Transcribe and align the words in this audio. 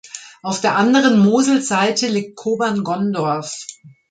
Auf 0.41 0.61
der 0.61 0.77
anderen 0.77 1.19
Moselseite 1.19 2.07
liegt 2.07 2.35
Kobern-Gondorf. 2.35 3.67